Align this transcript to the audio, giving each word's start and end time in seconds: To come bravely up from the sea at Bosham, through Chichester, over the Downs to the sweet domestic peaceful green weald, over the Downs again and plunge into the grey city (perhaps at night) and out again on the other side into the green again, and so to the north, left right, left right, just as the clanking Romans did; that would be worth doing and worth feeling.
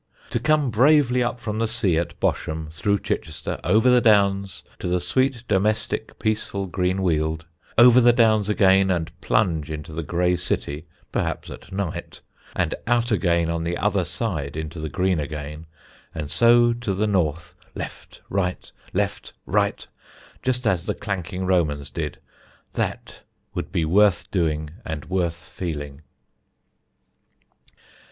To 0.31 0.39
come 0.39 0.71
bravely 0.71 1.21
up 1.21 1.39
from 1.39 1.59
the 1.59 1.67
sea 1.67 1.95
at 1.99 2.19
Bosham, 2.19 2.69
through 2.71 3.01
Chichester, 3.01 3.59
over 3.63 3.87
the 3.91 4.01
Downs 4.01 4.63
to 4.79 4.87
the 4.87 4.99
sweet 4.99 5.43
domestic 5.47 6.17
peaceful 6.17 6.65
green 6.65 7.03
weald, 7.03 7.45
over 7.77 8.01
the 8.01 8.11
Downs 8.11 8.49
again 8.49 8.89
and 8.89 9.11
plunge 9.21 9.69
into 9.69 9.93
the 9.93 10.01
grey 10.01 10.35
city 10.37 10.87
(perhaps 11.11 11.51
at 11.51 11.71
night) 11.71 12.19
and 12.55 12.73
out 12.87 13.11
again 13.11 13.47
on 13.51 13.63
the 13.63 13.77
other 13.77 14.03
side 14.03 14.57
into 14.57 14.79
the 14.79 14.89
green 14.89 15.19
again, 15.19 15.67
and 16.15 16.31
so 16.31 16.73
to 16.73 16.95
the 16.95 17.05
north, 17.05 17.53
left 17.75 18.21
right, 18.27 18.71
left 18.93 19.33
right, 19.45 19.85
just 20.41 20.65
as 20.65 20.87
the 20.87 20.95
clanking 20.95 21.45
Romans 21.45 21.91
did; 21.91 22.17
that 22.73 23.21
would 23.53 23.71
be 23.71 23.85
worth 23.85 24.31
doing 24.31 24.71
and 24.83 25.05
worth 25.11 25.47
feeling. 25.49 26.01